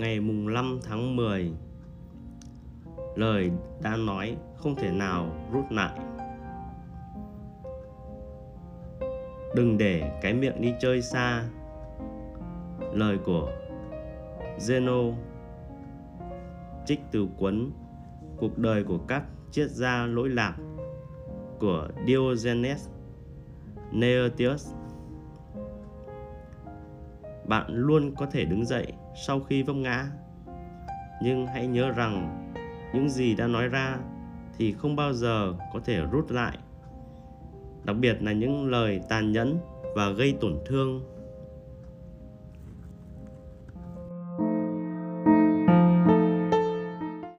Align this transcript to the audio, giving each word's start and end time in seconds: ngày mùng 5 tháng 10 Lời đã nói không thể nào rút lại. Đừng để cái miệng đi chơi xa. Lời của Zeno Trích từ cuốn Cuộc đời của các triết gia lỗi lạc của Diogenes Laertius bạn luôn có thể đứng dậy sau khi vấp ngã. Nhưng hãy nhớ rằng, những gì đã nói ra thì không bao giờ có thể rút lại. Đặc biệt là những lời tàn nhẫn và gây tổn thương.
ngày 0.00 0.20
mùng 0.20 0.54
5 0.54 0.80
tháng 0.82 1.16
10 1.16 1.52
Lời 3.16 3.50
đã 3.82 3.96
nói 3.96 4.36
không 4.56 4.74
thể 4.74 4.90
nào 4.90 5.26
rút 5.52 5.64
lại. 5.70 5.98
Đừng 9.54 9.78
để 9.78 10.18
cái 10.22 10.34
miệng 10.34 10.60
đi 10.60 10.74
chơi 10.80 11.02
xa. 11.02 11.44
Lời 12.92 13.18
của 13.24 13.52
Zeno 14.58 15.14
Trích 16.86 17.00
từ 17.10 17.26
cuốn 17.38 17.70
Cuộc 18.36 18.58
đời 18.58 18.84
của 18.84 18.98
các 18.98 19.22
triết 19.50 19.70
gia 19.70 20.06
lỗi 20.06 20.28
lạc 20.28 20.56
của 21.58 21.88
Diogenes 22.06 22.88
Laertius 23.92 24.72
bạn 27.50 27.64
luôn 27.68 28.14
có 28.16 28.26
thể 28.26 28.44
đứng 28.44 28.64
dậy 28.64 28.92
sau 29.26 29.40
khi 29.40 29.62
vấp 29.62 29.76
ngã. 29.76 30.06
Nhưng 31.22 31.46
hãy 31.46 31.66
nhớ 31.66 31.90
rằng, 31.90 32.46
những 32.94 33.08
gì 33.08 33.34
đã 33.34 33.46
nói 33.46 33.68
ra 33.68 33.98
thì 34.58 34.72
không 34.72 34.96
bao 34.96 35.12
giờ 35.12 35.54
có 35.72 35.80
thể 35.84 36.00
rút 36.12 36.30
lại. 36.30 36.58
Đặc 37.84 37.96
biệt 37.96 38.22
là 38.22 38.32
những 38.32 38.66
lời 38.70 39.00
tàn 39.08 39.32
nhẫn 39.32 39.58
và 39.96 40.10
gây 40.10 40.36
tổn 40.40 40.58
thương. 40.66 41.02